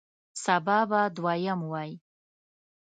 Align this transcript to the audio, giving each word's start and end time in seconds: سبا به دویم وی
سبا 0.43 0.77
به 0.89 1.01
دویم 1.17 1.59
وی 1.71 1.91